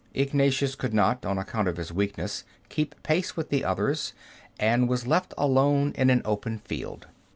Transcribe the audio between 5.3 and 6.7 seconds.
alone in an open